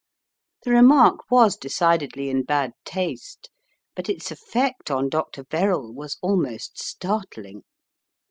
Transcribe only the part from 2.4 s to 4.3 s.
bad taste, but